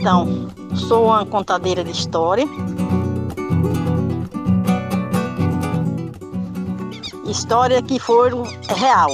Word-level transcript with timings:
Então, 0.00 0.48
sou 0.76 1.06
uma 1.06 1.26
contadeira 1.26 1.82
de 1.82 1.90
história. 1.90 2.44
História 7.28 7.82
que 7.82 7.98
foi 7.98 8.30
real. 8.76 9.10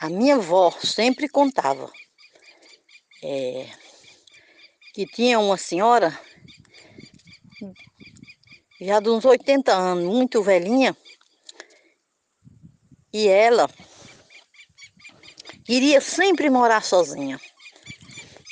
A 0.00 0.08
minha 0.08 0.36
avó 0.36 0.70
sempre 0.70 1.28
contava 1.28 1.92
é, 3.22 3.68
que 4.94 5.04
tinha 5.04 5.38
uma 5.38 5.58
senhora 5.58 6.18
já 8.80 9.00
de 9.00 9.10
uns 9.10 9.24
80 9.24 9.70
anos, 9.70 10.04
muito 10.04 10.42
velhinha, 10.42 10.96
e 13.12 13.28
ela 13.28 13.68
queria 15.66 16.00
sempre 16.00 16.48
morar 16.48 16.82
sozinha. 16.82 17.40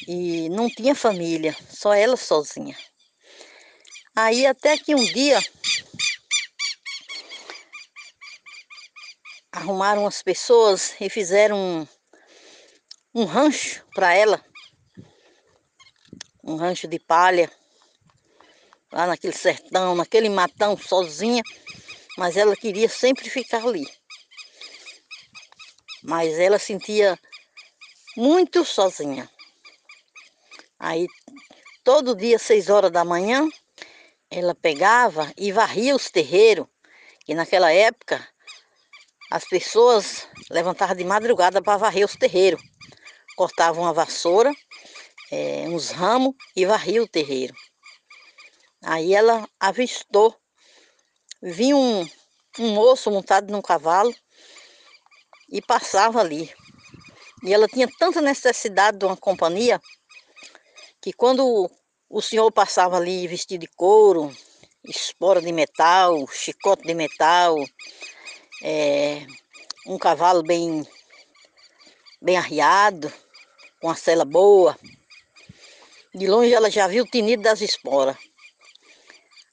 E 0.07 0.49
não 0.51 0.69
tinha 0.69 0.95
família, 0.95 1.57
só 1.71 1.95
ela 1.95 2.17
sozinha. 2.17 2.77
Aí 4.15 4.47
até 4.47 4.77
que 4.77 4.95
um 4.95 5.03
dia 5.03 5.41
arrumaram 9.51 10.07
as 10.07 10.23
pessoas 10.23 10.95
e 11.01 11.09
fizeram 11.09 11.57
um, 11.57 13.23
um 13.23 13.25
rancho 13.25 13.85
para 13.95 14.13
ela. 14.13 14.45
Um 16.43 16.57
rancho 16.57 16.87
de 16.87 16.99
palha. 16.99 17.51
Lá 18.93 19.07
naquele 19.07 19.33
sertão, 19.33 19.95
naquele 19.95 20.29
matão, 20.29 20.77
sozinha. 20.77 21.43
Mas 22.19 22.37
ela 22.37 22.55
queria 22.55 22.89
sempre 22.89 23.31
ficar 23.31 23.65
ali. 23.67 23.89
Mas 26.05 26.39
ela 26.39 26.59
sentia 26.59 27.19
muito 28.15 28.63
sozinha. 28.63 29.29
Aí, 30.79 31.07
todo 31.83 32.15
dia, 32.15 32.39
seis 32.39 32.69
horas 32.69 32.91
da 32.91 33.07
manhã, 33.07 33.49
ela 34.31 34.55
pegava 34.55 35.33
e 35.35 35.51
varria 35.51 35.97
os 35.97 36.11
terreiros. 36.11 36.67
E 37.27 37.35
naquela 37.35 37.73
época, 37.73 38.29
as 39.31 39.49
pessoas 39.49 40.29
levantavam 40.51 40.95
de 40.95 41.05
madrugada 41.05 41.63
para 41.63 41.79
varrer 41.79 42.05
os 42.05 42.15
terreiros. 42.15 42.63
Cortavam 43.35 43.87
a 43.87 43.93
vassoura, 43.93 44.53
é, 45.33 45.65
uns 45.69 45.91
ramos 45.91 46.35
e 46.55 46.67
varria 46.67 47.03
o 47.03 47.09
terreiro. 47.09 47.55
Aí 48.83 49.15
ela 49.15 49.49
avistou, 49.59 50.37
vinha 51.43 51.75
um, 51.75 52.07
um 52.59 52.75
moço 52.75 53.11
montado 53.11 53.51
num 53.51 53.63
cavalo 53.63 54.15
e 55.55 55.63
passava 55.63 56.19
ali. 56.21 56.53
E 57.45 57.55
ela 57.55 57.69
tinha 57.69 57.89
tanta 57.97 58.21
necessidade 58.21 58.99
de 58.99 59.05
uma 59.05 59.17
companhia 59.17 59.81
que 61.01 61.13
quando 61.13 61.71
o 62.11 62.21
senhor 62.21 62.51
passava 62.51 62.97
ali 62.97 63.29
vestido 63.29 63.61
de 63.61 63.69
couro, 63.69 64.35
espora 64.85 65.41
de 65.41 65.53
metal, 65.53 66.27
chicote 66.27 66.83
de 66.83 66.93
metal, 66.93 67.57
é, 68.65 69.25
um 69.87 69.97
cavalo 69.97 70.43
bem, 70.43 70.85
bem 72.21 72.37
arriado, 72.37 73.13
com 73.81 73.89
a 73.89 73.95
cela 73.95 74.25
boa. 74.25 74.77
De 76.13 76.27
longe 76.27 76.53
ela 76.53 76.69
já 76.69 76.89
viu 76.89 77.05
o 77.05 77.09
tinido 77.09 77.45
das 77.45 77.61
esporas. 77.61 78.17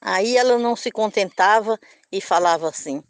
Aí 0.01 0.35
ela 0.35 0.57
não 0.57 0.75
se 0.75 0.89
contentava 0.89 1.79
e 2.11 2.19
falava 2.19 2.69
assim, 2.69 3.03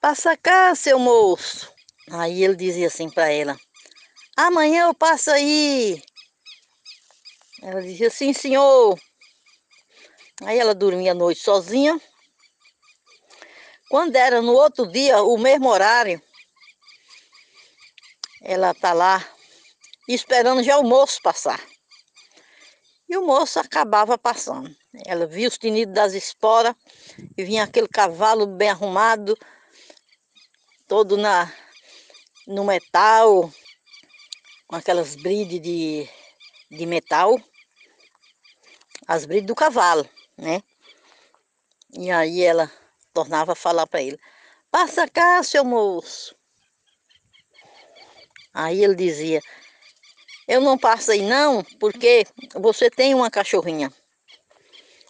passa 0.00 0.34
cá, 0.34 0.74
seu 0.74 0.98
moço. 0.98 1.75
Aí 2.10 2.44
ele 2.44 2.54
dizia 2.54 2.86
assim 2.86 3.10
para 3.10 3.30
ela, 3.30 3.56
amanhã 4.36 4.86
eu 4.86 4.94
passo 4.94 5.30
aí. 5.30 6.00
Ela 7.62 7.82
dizia, 7.82 8.10
sim 8.10 8.32
senhor. 8.32 8.98
Aí 10.44 10.58
ela 10.58 10.74
dormia 10.74 11.12
a 11.12 11.14
noite 11.14 11.40
sozinha. 11.40 12.00
Quando 13.88 14.14
era 14.16 14.40
no 14.40 14.52
outro 14.52 14.86
dia, 14.86 15.22
o 15.22 15.38
mesmo 15.38 15.68
horário, 15.68 16.20
ela 18.42 18.74
tá 18.74 18.92
lá 18.92 19.26
esperando 20.08 20.62
já 20.62 20.78
o 20.78 20.84
moço 20.84 21.20
passar. 21.22 21.60
E 23.08 23.16
o 23.16 23.24
moço 23.24 23.58
acabava 23.58 24.18
passando. 24.18 24.74
Ela 25.04 25.26
via 25.26 25.48
os 25.48 25.58
tinidos 25.58 25.94
das 25.94 26.12
esporas 26.12 26.74
e 27.36 27.44
vinha 27.44 27.64
aquele 27.64 27.88
cavalo 27.88 28.46
bem 28.46 28.68
arrumado, 28.68 29.36
todo 30.88 31.16
na, 31.16 31.52
no 32.46 32.64
metal, 32.64 33.50
com 34.66 34.76
aquelas 34.76 35.16
brides 35.16 35.60
de, 35.60 36.08
de 36.70 36.86
metal, 36.86 37.40
as 39.06 39.26
brides 39.26 39.46
do 39.46 39.54
cavalo, 39.54 40.08
né? 40.36 40.62
E 41.92 42.10
aí 42.10 42.42
ela 42.42 42.70
tornava 43.12 43.52
a 43.52 43.56
falar 43.56 43.86
para 43.86 44.02
ele, 44.02 44.18
passa 44.70 45.08
cá, 45.08 45.42
seu 45.42 45.64
moço. 45.64 46.36
Aí 48.52 48.82
ele 48.82 48.94
dizia, 48.94 49.40
eu 50.48 50.60
não 50.60 50.78
passo 50.78 51.10
aí 51.10 51.22
não, 51.22 51.62
porque 51.80 52.26
você 52.54 52.90
tem 52.90 53.14
uma 53.14 53.30
cachorrinha. 53.30 53.92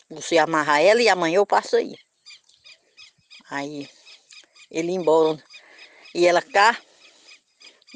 Você 0.09 0.39
amarra 0.39 0.81
ela 0.81 1.03
e 1.03 1.09
amanhã 1.09 1.37
eu 1.37 1.47
passo 1.47 1.77
aí. 1.77 1.95
Aí 3.51 3.89
ele 4.71 4.93
ia 4.93 4.99
embora. 4.99 5.43
E 6.15 6.27
ela 6.27 6.41
cá, 6.41 6.77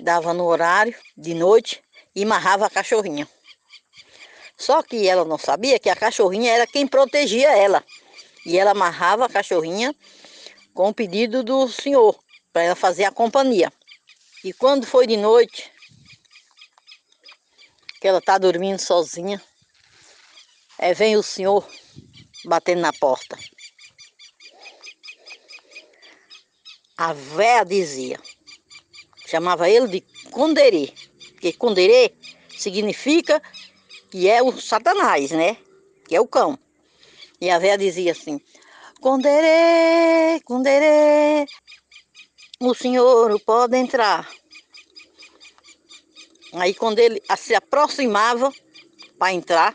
dava 0.02 0.32
no 0.32 0.44
horário 0.44 0.94
de 1.16 1.34
noite 1.34 1.82
e 2.14 2.22
amarrava 2.24 2.66
a 2.66 2.70
cachorrinha. 2.70 3.28
Só 4.56 4.82
que 4.82 5.08
ela 5.08 5.24
não 5.24 5.38
sabia 5.38 5.78
que 5.78 5.88
a 5.88 5.96
cachorrinha 5.96 6.52
era 6.52 6.66
quem 6.66 6.86
protegia 6.86 7.56
ela. 7.56 7.84
E 8.44 8.58
ela 8.58 8.72
amarrava 8.72 9.24
a 9.24 9.28
cachorrinha 9.28 9.94
com 10.74 10.88
o 10.88 10.94
pedido 10.94 11.42
do 11.42 11.68
senhor, 11.68 12.18
para 12.52 12.62
ela 12.62 12.76
fazer 12.76 13.04
a 13.04 13.10
companhia. 13.10 13.72
E 14.44 14.52
quando 14.52 14.86
foi 14.86 15.06
de 15.06 15.16
noite, 15.16 15.70
que 18.00 18.08
ela 18.08 18.18
está 18.18 18.38
dormindo 18.38 18.78
sozinha, 18.78 19.40
é, 20.78 20.94
vem 20.94 21.16
o 21.16 21.22
senhor 21.22 21.68
batendo 22.44 22.80
na 22.80 22.92
porta. 22.92 23.38
A 26.96 27.12
véia 27.12 27.64
dizia, 27.64 28.20
chamava 29.30 29.70
ele 29.70 29.86
de 29.86 30.00
Conderê, 30.30 30.92
porque 31.32 31.52
Conderê 31.52 32.12
significa 32.56 33.40
que 34.10 34.28
é 34.28 34.42
o 34.42 34.50
Satanás, 34.60 35.30
né? 35.30 35.56
Que 36.08 36.16
é 36.16 36.20
o 36.20 36.26
cão. 36.26 36.58
E 37.40 37.48
a 37.48 37.58
véia 37.58 37.78
dizia 37.78 38.10
assim, 38.10 38.40
Conderê, 39.00 40.40
Conderê, 40.44 41.46
o 42.58 42.74
senhor 42.74 43.38
pode 43.40 43.76
entrar. 43.76 44.28
Aí 46.54 46.74
quando 46.74 46.98
ele 46.98 47.22
se 47.38 47.54
aproximava 47.54 48.52
para 49.16 49.32
entrar, 49.32 49.72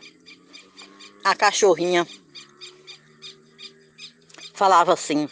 a 1.24 1.34
cachorrinha 1.34 2.06
falava 4.52 4.92
assim. 4.92 5.26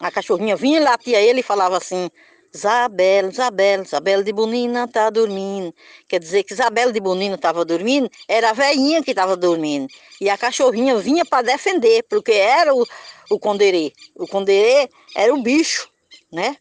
A 0.00 0.10
cachorrinha 0.10 0.56
vinha 0.56 0.80
e 0.80 0.82
latia 0.82 1.20
ele 1.20 1.40
e 1.40 1.42
falava 1.42 1.76
assim, 1.76 2.10
Isabel, 2.56 3.28
Isabel, 3.30 3.82
Isabel 3.82 4.22
de 4.22 4.32
Bonina 4.32 4.88
tá 4.88 5.10
dormindo. 5.10 5.74
Quer 6.08 6.18
dizer 6.18 6.42
que 6.42 6.54
Isabel 6.54 6.90
de 6.90 6.98
Bonina 7.00 7.34
estava 7.34 7.64
dormindo, 7.64 8.10
era 8.26 8.50
a 8.50 8.52
velhinha 8.54 9.02
que 9.02 9.10
estava 9.10 9.36
dormindo. 9.36 9.86
E 10.20 10.30
a 10.30 10.38
cachorrinha 10.38 10.96
vinha 10.96 11.24
para 11.24 11.42
defender, 11.42 12.02
porque 12.08 12.32
era 12.32 12.74
o, 12.74 12.86
o 13.30 13.38
conderê. 13.38 13.92
O 14.14 14.26
conderê 14.26 14.88
era 15.14 15.34
o 15.34 15.42
bicho, 15.42 15.88
né? 16.32 16.56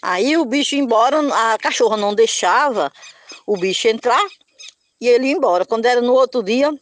Aí 0.00 0.36
o 0.36 0.44
bicho 0.44 0.76
embora, 0.76 1.18
a 1.34 1.58
cachorra 1.58 1.96
não 1.96 2.14
deixava 2.14 2.92
o 3.44 3.56
bicho 3.56 3.88
entrar 3.88 4.24
e 5.00 5.08
ele 5.08 5.26
ia 5.26 5.32
embora. 5.32 5.66
Quando 5.66 5.86
era 5.86 6.00
no 6.00 6.12
outro 6.12 6.44
dia, 6.44 6.72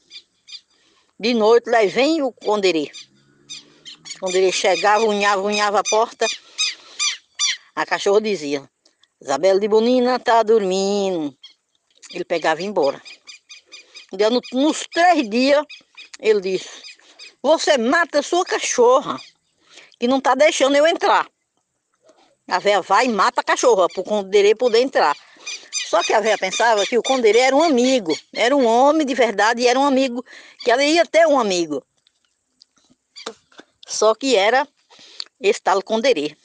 de 1.19 1.33
noite, 1.33 1.71
lá 1.71 1.79
vem 1.87 2.23
o 2.23 2.31
conderê. 2.31 2.91
Quando 4.21 4.37
ele 4.37 4.53
chegava, 4.53 5.05
unhava, 5.05 5.43
unhava 5.43 5.81
a 5.81 5.83
porta, 5.83 6.27
a 7.75 7.85
cachorra 7.85 8.21
dizia, 8.21 8.69
Isabela 9.21 9.59
de 9.59 9.69
Bonina 9.69 10.19
tá 10.19 10.43
dormindo. 10.43 11.37
Ele 12.13 12.25
pegava 12.25 12.61
e 12.61 12.65
ia 12.65 12.71
embora. 12.71 13.03
No, 14.13 14.41
nos 14.53 14.87
três 14.87 15.29
dias, 15.29 15.65
ele 16.21 16.41
disse, 16.41 16.69
você 17.43 17.77
mata 17.77 18.21
a 18.21 18.23
sua 18.23 18.45
cachorra, 18.45 19.21
que 19.99 20.07
não 20.07 20.21
tá 20.21 20.35
deixando 20.35 20.77
eu 20.77 20.87
entrar. 20.87 21.29
A 22.47 22.59
véia 22.59 22.81
vai 22.81 23.07
e 23.07 23.09
mata 23.09 23.41
a 23.41 23.45
cachorra, 23.45 23.89
para 23.89 24.01
o 24.01 24.05
conderê 24.05 24.55
poder 24.55 24.81
entrar. 24.81 25.17
Só 25.89 26.03
que 26.03 26.13
a 26.13 26.21
véia 26.21 26.39
pensava 26.39 26.87
que 26.87 26.99
o 26.99 27.03
conderê 27.03 27.39
era 27.41 27.57
um 27.57 27.63
amigo, 27.63 28.17
era 28.33 28.55
um 28.55 28.67
homem 28.67 29.07
de 29.07 29.15
verdade 29.15 29.63
e 29.63 29.67
era 29.67 29.79
um 29.79 29.85
amigo, 29.85 30.25
que 30.61 30.71
ela 30.71 30.85
ia 30.85 31.05
ter 31.07 31.27
um 31.27 31.39
amigo. 31.39 31.85
Só 33.87 34.15
que 34.15 34.37
era 34.37 34.69
esse 35.41 35.61
tal 35.61 35.83
conderê. 35.83 36.37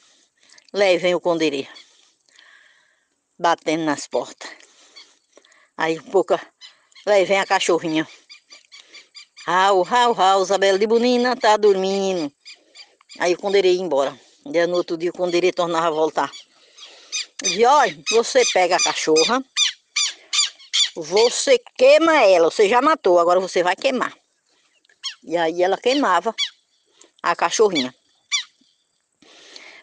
Levem 0.73 1.15
o 1.15 1.19
conderê. 1.19 1.67
batendo 3.39 3.85
nas 3.85 4.05
portas. 4.05 4.51
Aí 5.77 5.97
um 5.97 6.03
pouco, 6.03 6.39
aí 7.05 7.25
vem 7.25 7.39
a 7.39 7.45
cachorrinha. 7.45 8.07
Rau, 9.45 9.81
rau, 9.81 10.13
rau, 10.13 10.43
Isabela 10.43 10.77
de 10.77 10.85
Bonina 10.85 11.35
tá 11.35 11.57
dormindo. 11.57 12.31
Aí 13.17 13.33
o 13.33 13.37
Conderê 13.37 13.71
ia 13.71 13.81
embora. 13.81 14.19
Daí 14.45 14.67
no 14.67 14.75
outro 14.75 14.97
dia 14.97 15.09
o 15.09 15.13
Conderê 15.13 15.51
tornava 15.51 15.87
a 15.87 15.91
voltar. 15.91 16.31
E 17.45 17.65
olha, 17.65 17.97
você 18.11 18.43
pega 18.53 18.75
a 18.75 18.83
cachorra, 18.83 19.43
você 20.95 21.57
queima 21.77 22.21
ela, 22.23 22.51
você 22.51 22.69
já 22.69 22.81
matou, 22.81 23.17
agora 23.17 23.39
você 23.39 23.63
vai 23.63 23.75
queimar. 23.75 24.13
E 25.23 25.35
aí 25.35 25.63
ela 25.63 25.77
queimava 25.77 26.35
a 27.23 27.35
cachorrinha. 27.35 27.95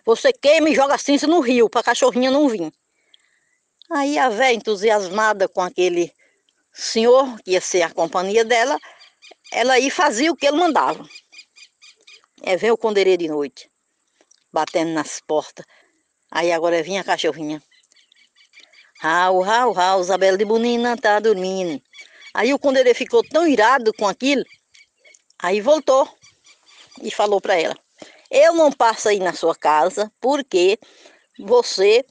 Você 0.06 0.32
queima 0.32 0.70
e 0.70 0.74
joga 0.74 0.96
cinza 0.96 1.26
no 1.26 1.40
rio, 1.40 1.68
para 1.68 1.80
a 1.80 1.84
cachorrinha 1.84 2.30
não 2.30 2.48
vir. 2.48 2.72
Aí 3.90 4.16
a 4.16 4.28
velha, 4.28 4.54
entusiasmada 4.54 5.48
com 5.48 5.60
aquele 5.60 6.12
senhor, 6.72 7.40
que 7.42 7.50
ia 7.50 7.60
ser 7.60 7.82
a 7.82 7.92
companhia 7.92 8.44
dela, 8.44 8.78
ela 9.52 9.74
aí 9.74 9.90
fazia 9.90 10.30
o 10.30 10.36
que 10.36 10.46
ele 10.46 10.58
mandava. 10.58 11.04
É, 12.40 12.56
vem 12.56 12.70
o 12.70 12.76
conderê 12.76 13.16
de 13.16 13.26
noite, 13.26 13.68
batendo 14.52 14.92
nas 14.92 15.20
portas. 15.20 15.66
Aí 16.30 16.52
agora 16.52 16.84
vinha 16.84 17.00
a 17.00 17.04
cachorrinha. 17.04 17.60
Rau, 19.00 19.40
rau, 19.40 19.72
rau, 19.72 20.00
Isabela 20.00 20.38
de 20.38 20.44
Bonina 20.44 20.96
tá 20.96 21.18
dormindo. 21.18 21.82
Aí 22.32 22.54
o 22.54 22.58
conderê 22.60 22.94
ficou 22.94 23.24
tão 23.28 23.46
irado 23.46 23.92
com 23.94 24.06
aquilo, 24.06 24.44
aí 25.38 25.60
voltou 25.60 26.08
e 27.02 27.10
falou 27.10 27.40
para 27.40 27.60
ela: 27.60 27.76
Eu 28.30 28.54
não 28.54 28.72
passo 28.72 29.08
aí 29.08 29.18
na 29.18 29.32
sua 29.32 29.54
casa 29.54 30.12
porque 30.20 30.78
você 31.38 32.04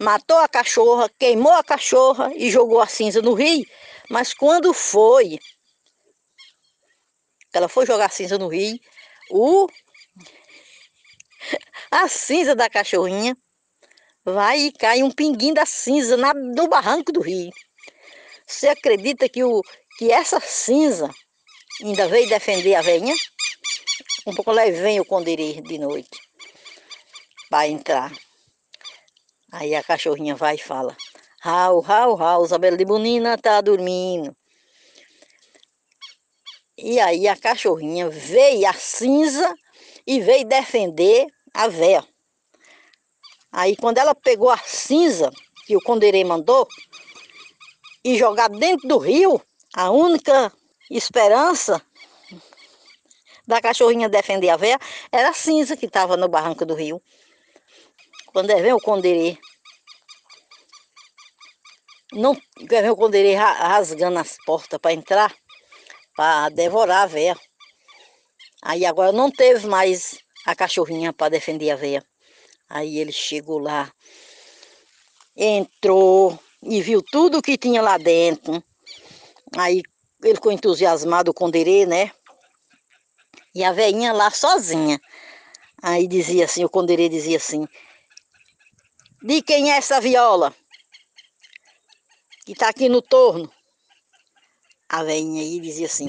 matou 0.00 0.38
a 0.38 0.48
cachorra, 0.48 1.10
queimou 1.18 1.52
a 1.52 1.64
cachorra 1.64 2.32
e 2.34 2.50
jogou 2.50 2.80
a 2.80 2.86
cinza 2.86 3.20
no 3.20 3.34
rio. 3.34 3.66
Mas 4.08 4.32
quando 4.32 4.72
foi, 4.72 5.38
ela 7.52 7.68
foi 7.68 7.84
jogar 7.84 8.06
a 8.06 8.10
cinza 8.10 8.38
no 8.38 8.48
rio, 8.48 8.78
o, 9.30 9.66
a 11.90 12.08
cinza 12.08 12.54
da 12.54 12.70
cachorrinha 12.70 13.36
vai 14.24 14.58
e 14.60 14.72
cai 14.72 15.02
um 15.02 15.10
pinguinho 15.10 15.54
da 15.54 15.66
cinza 15.66 16.16
na, 16.16 16.32
no 16.32 16.68
barranco 16.68 17.12
do 17.12 17.20
rio. 17.20 17.50
Você 18.46 18.68
acredita 18.68 19.28
que, 19.28 19.44
o, 19.44 19.62
que 19.98 20.10
essa 20.10 20.40
cinza 20.40 21.10
ainda 21.82 22.08
veio 22.08 22.28
defender 22.28 22.74
a 22.74 22.82
velhinha? 22.82 23.14
Um 24.28 24.34
pouco 24.34 24.52
vem 24.52 25.00
o 25.00 25.06
conderê 25.06 25.54
de 25.62 25.78
noite 25.78 26.20
para 27.48 27.66
entrar. 27.66 28.12
Aí 29.50 29.74
a 29.74 29.82
cachorrinha 29.82 30.34
vai 30.34 30.56
e 30.56 30.62
fala, 30.62 30.94
Rau, 31.40 31.80
rau, 31.80 32.14
rau, 32.14 32.44
Isabela 32.44 32.76
de 32.76 32.84
Bonina 32.84 33.38
tá 33.38 33.62
dormindo. 33.62 34.36
E 36.76 37.00
aí 37.00 37.26
a 37.26 37.34
cachorrinha 37.34 38.10
veio 38.10 38.68
a 38.68 38.74
cinza 38.74 39.54
e 40.06 40.20
veio 40.20 40.44
defender 40.44 41.26
a 41.54 41.66
véia. 41.66 42.06
Aí 43.50 43.74
quando 43.76 43.96
ela 43.96 44.14
pegou 44.14 44.50
a 44.50 44.58
cinza 44.58 45.30
que 45.66 45.74
o 45.74 45.80
conderê 45.80 46.22
mandou 46.22 46.68
e 48.04 48.18
jogar 48.18 48.50
dentro 48.50 48.86
do 48.86 48.98
rio, 48.98 49.40
a 49.74 49.90
única 49.90 50.52
esperança 50.90 51.82
da 53.48 53.62
cachorrinha 53.62 54.10
defender 54.10 54.50
a 54.50 54.58
véia 54.58 54.78
era 55.10 55.30
a 55.30 55.32
cinza 55.32 55.74
que 55.74 55.86
estava 55.86 56.18
no 56.18 56.28
barranco 56.28 56.66
do 56.66 56.74
rio. 56.74 57.02
Quando 58.26 58.48
vem 58.48 58.74
o 58.74 58.78
conderê, 58.78 59.38
não 62.12 62.36
vem 62.60 62.90
o 62.90 62.96
conderê 62.96 63.34
rasgando 63.34 64.18
as 64.18 64.36
portas 64.44 64.78
para 64.78 64.92
entrar, 64.92 65.34
para 66.14 66.50
devorar 66.50 67.04
a 67.04 67.06
véia. 67.06 67.36
Aí 68.62 68.84
agora 68.84 69.12
não 69.12 69.30
teve 69.30 69.66
mais 69.66 70.18
a 70.44 70.54
cachorrinha 70.54 71.10
para 71.10 71.30
defender 71.30 71.70
a 71.70 71.76
véia. 71.76 72.04
Aí 72.68 72.98
ele 72.98 73.12
chegou 73.12 73.58
lá, 73.58 73.90
entrou 75.34 76.38
e 76.62 76.82
viu 76.82 77.02
tudo 77.02 77.40
que 77.40 77.56
tinha 77.56 77.80
lá 77.80 77.96
dentro. 77.96 78.62
Aí 79.56 79.80
ele 80.22 80.34
ficou 80.34 80.52
entusiasmado 80.52 81.32
com 81.32 81.44
o 81.44 81.46
conderê, 81.46 81.86
né? 81.86 82.12
E 83.58 83.64
a 83.64 83.72
veinha 83.72 84.12
lá 84.12 84.30
sozinha. 84.30 85.00
Aí 85.82 86.06
dizia 86.06 86.44
assim, 86.44 86.64
o 86.64 86.68
conderê 86.68 87.08
dizia 87.08 87.38
assim, 87.38 87.66
de 89.20 89.42
quem 89.42 89.72
é 89.72 89.78
essa 89.78 90.00
viola? 90.00 90.54
Que 92.46 92.52
está 92.52 92.68
aqui 92.68 92.88
no 92.88 93.02
torno. 93.02 93.52
A 94.88 95.02
veinha 95.02 95.42
aí 95.42 95.58
dizia 95.58 95.86
assim, 95.86 96.08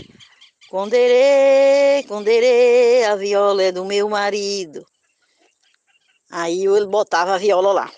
Conderê, 0.70 2.06
conderê, 2.08 3.04
a 3.06 3.16
viola 3.16 3.64
é 3.64 3.72
do 3.72 3.84
meu 3.84 4.08
marido. 4.08 4.86
Aí 6.30 6.68
ele 6.68 6.86
botava 6.86 7.34
a 7.34 7.40
viola 7.40 7.74
lá. 7.74 7.92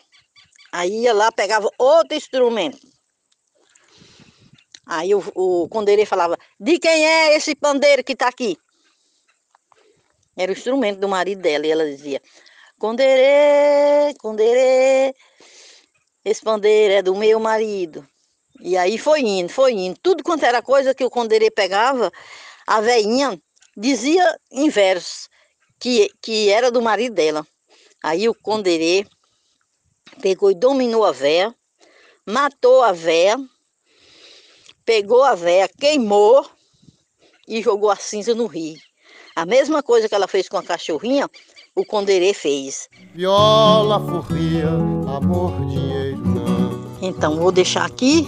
Aí 0.71 1.01
ia 1.01 1.13
lá, 1.13 1.29
pegava 1.29 1.69
outro 1.77 2.15
instrumento. 2.15 2.87
Aí 4.85 5.13
o, 5.13 5.21
o 5.35 5.67
conderê 5.67 6.05
falava, 6.05 6.37
de 6.57 6.79
quem 6.79 7.05
é 7.05 7.35
esse 7.35 7.53
pandeiro 7.53 8.01
que 8.01 8.13
está 8.13 8.29
aqui? 8.29 8.57
Era 10.35 10.51
o 10.51 10.55
instrumento 10.55 10.99
do 10.99 11.07
marido 11.07 11.41
dela. 11.41 11.65
E 11.65 11.71
ela 11.71 11.85
dizia, 11.85 12.21
Conderê, 12.81 14.11
conderê, 14.17 15.13
esse 16.25 16.41
pandeiro 16.41 16.95
é 16.95 17.03
do 17.03 17.15
meu 17.15 17.39
marido. 17.39 18.07
E 18.59 18.75
aí 18.75 18.97
foi 18.97 19.21
indo, 19.21 19.49
foi 19.49 19.73
indo. 19.73 19.99
Tudo 20.01 20.23
quanto 20.23 20.43
era 20.43 20.63
coisa 20.63 20.91
que 20.91 21.05
o 21.05 21.09
conderê 21.09 21.51
pegava, 21.51 22.11
a 22.65 22.81
veinha 22.81 23.39
dizia 23.77 24.35
em 24.51 24.67
versos 24.67 25.29
que, 25.79 26.09
que 26.23 26.49
era 26.49 26.71
do 26.71 26.81
marido 26.81 27.13
dela. 27.13 27.45
Aí 28.03 28.27
o 28.27 28.33
conderê 28.33 29.05
pegou 30.19 30.49
e 30.49 30.55
dominou 30.55 31.05
a 31.05 31.11
véia, 31.11 31.55
matou 32.25 32.81
a 32.81 32.91
véia, 32.91 33.37
pegou 34.83 35.23
a 35.23 35.35
véia, 35.35 35.69
queimou 35.79 36.49
e 37.47 37.61
jogou 37.61 37.91
a 37.91 37.95
cinza 37.95 38.33
no 38.33 38.47
rio. 38.47 38.79
A 39.35 39.45
mesma 39.45 39.81
coisa 39.81 40.09
que 40.09 40.15
ela 40.15 40.27
fez 40.27 40.49
com 40.49 40.57
a 40.57 40.63
cachorrinha, 40.63 41.29
o 41.75 41.85
Conderê 41.85 42.33
fez. 42.33 42.89
Viola, 43.15 43.99
forria, 43.99 44.67
amor, 44.67 45.53
dinheiro 45.67 46.17
não. 46.17 46.97
Então, 47.01 47.37
vou 47.37 47.51
deixar 47.51 47.85
aqui. 47.85 48.27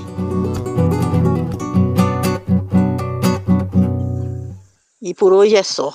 E 5.02 5.14
por 5.14 5.34
hoje 5.34 5.56
é 5.56 5.64
só. 5.64 5.94